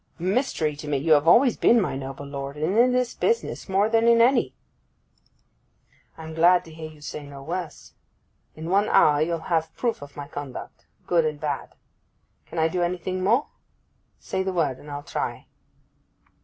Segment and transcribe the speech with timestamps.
[0.19, 3.69] A mystery to me you have always been, my noble lord, and in this business
[3.69, 4.55] more than in any.'
[6.17, 7.93] 'I am glad to hear you say no worse.
[8.55, 11.75] In one hour you'll have proof of my conduct—good and bad.
[12.47, 13.49] Can I do anything more?
[14.19, 15.45] Say the word, and I'll try.